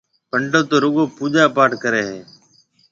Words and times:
پنڊِيت 0.29 0.65
تو 0.69 0.75
رُگو 0.83 1.03
پوجا 1.15 1.43
پاٽ 1.55 1.71
ڪريَ 1.83 2.01
هيَ۔ 2.09 2.19